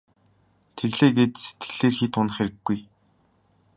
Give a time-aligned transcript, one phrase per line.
[0.77, 2.79] Тэглээ гээд сэтгэлээр хэт унах хэрэггүй.